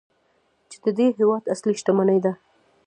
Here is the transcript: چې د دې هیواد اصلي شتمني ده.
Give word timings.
چې 0.69 0.77
د 0.83 0.87
دې 0.97 1.07
هیواد 1.17 1.43
اصلي 1.53 1.73
شتمني 1.79 2.19
ده. 2.25 2.33